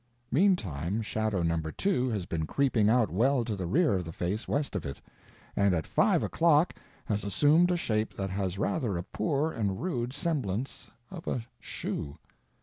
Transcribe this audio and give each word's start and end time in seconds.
Meantime 0.31 0.99
shadow 1.03 1.43
No. 1.43 1.61
2 1.77 2.09
has 2.09 2.25
been 2.25 2.47
creeping 2.47 2.89
out 2.89 3.11
well 3.11 3.45
to 3.45 3.55
the 3.55 3.67
rear 3.67 3.93
of 3.93 4.03
the 4.03 4.11
face 4.11 4.47
west 4.47 4.75
of 4.75 4.83
it—and 4.83 5.75
at 5.75 5.85
five 5.85 6.23
o'clock 6.23 6.73
has 7.05 7.23
assumed 7.23 7.69
a 7.69 7.77
shape 7.77 8.11
that 8.15 8.31
has 8.31 8.57
rather 8.57 8.97
a 8.97 9.03
poor 9.03 9.51
and 9.51 9.79
rude 9.79 10.11
semblance 10.11 10.89
of 11.11 11.27
a 11.27 11.43
shoe. 11.59 12.17